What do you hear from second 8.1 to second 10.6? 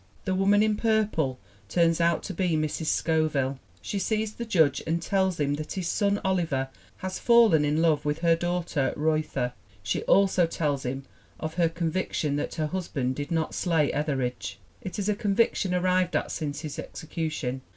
her daughter, Reuther. She also